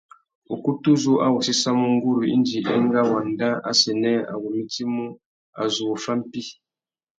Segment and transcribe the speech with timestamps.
[0.55, 5.05] Ukutu uzú a wô séssamú nguru indi enga wandá assênē a wô mitimú
[5.61, 6.41] a zu wô fá mpí.